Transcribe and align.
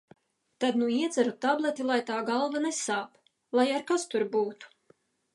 Tad 0.63 0.77
nu 0.83 0.85
iedzeru 0.93 1.33
tableti, 1.45 1.85
lai 1.89 1.97
tā 2.07 2.17
galva 2.29 2.61
nesāp, 2.63 3.11
lai 3.59 3.67
ar 3.75 3.85
kas 3.93 4.07
tur 4.15 4.25
būtu. 4.37 4.73